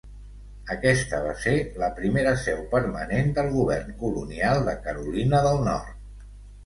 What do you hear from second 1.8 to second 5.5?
la primera seu permanent del govern colonial de Carolina